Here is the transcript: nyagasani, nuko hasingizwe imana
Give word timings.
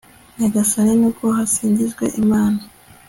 nyagasani, 0.37 0.91
nuko 0.99 1.23
hasingizwe 1.37 2.05
imana 2.21 2.59